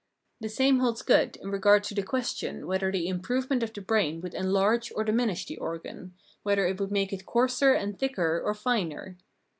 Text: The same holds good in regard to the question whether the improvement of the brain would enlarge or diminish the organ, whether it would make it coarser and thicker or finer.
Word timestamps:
The 0.39 0.49
same 0.49 0.79
holds 0.79 1.03
good 1.03 1.35
in 1.35 1.51
regard 1.51 1.83
to 1.83 1.93
the 1.93 2.01
question 2.01 2.65
whether 2.65 2.91
the 2.91 3.07
improvement 3.07 3.61
of 3.61 3.71
the 3.71 3.81
brain 3.81 4.19
would 4.21 4.33
enlarge 4.33 4.91
or 4.95 5.03
diminish 5.03 5.45
the 5.45 5.57
organ, 5.57 6.15
whether 6.41 6.65
it 6.65 6.79
would 6.79 6.91
make 6.91 7.13
it 7.13 7.27
coarser 7.27 7.73
and 7.73 7.99
thicker 7.99 8.41
or 8.43 8.55
finer. 8.55 9.17